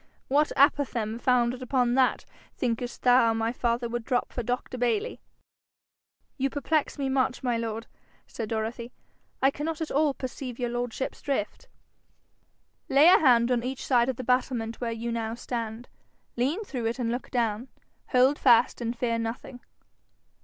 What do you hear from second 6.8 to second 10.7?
me much, my lord,' said Dorothy. 'I cannot at all perceive